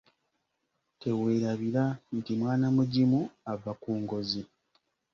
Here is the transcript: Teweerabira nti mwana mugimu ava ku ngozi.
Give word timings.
Teweerabira 0.99 1.83
nti 2.17 2.31
mwana 2.39 2.67
mugimu 2.75 3.19
ava 3.51 3.71
ku 3.81 3.91
ngozi. 4.01 4.41